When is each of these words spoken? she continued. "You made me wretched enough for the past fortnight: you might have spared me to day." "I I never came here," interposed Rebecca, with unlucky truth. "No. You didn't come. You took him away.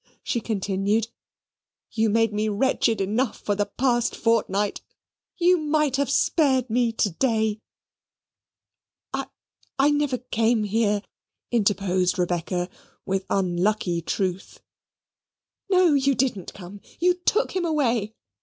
she 0.23 0.41
continued. 0.41 1.09
"You 1.91 2.09
made 2.09 2.33
me 2.33 2.49
wretched 2.49 2.99
enough 2.99 3.37
for 3.39 3.53
the 3.53 3.67
past 3.67 4.15
fortnight: 4.15 4.81
you 5.37 5.59
might 5.59 5.97
have 5.97 6.09
spared 6.09 6.71
me 6.71 6.91
to 6.93 7.11
day." 7.11 7.59
"I 9.13 9.27
I 9.77 9.91
never 9.91 10.17
came 10.17 10.63
here," 10.63 11.03
interposed 11.51 12.17
Rebecca, 12.17 12.67
with 13.05 13.27
unlucky 13.29 14.01
truth. 14.01 14.59
"No. 15.69 15.93
You 15.93 16.15
didn't 16.15 16.55
come. 16.55 16.81
You 16.99 17.13
took 17.13 17.51
him 17.55 17.63
away. 17.63 18.15